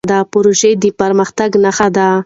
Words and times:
پروژه 0.31 0.71
د 0.81 0.85
پرمختګ 0.99 1.49
نښه 1.63 1.87
ده. 1.95 2.07